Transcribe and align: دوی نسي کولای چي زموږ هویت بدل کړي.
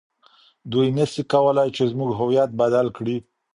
دوی 0.71 0.87
نسي 0.97 1.21
کولای 1.33 1.69
چي 1.75 1.83
زموږ 1.91 2.09
هویت 2.19 2.49
بدل 2.61 2.87
کړي. 2.97 3.17